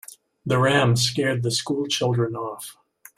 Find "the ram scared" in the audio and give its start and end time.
0.47-1.43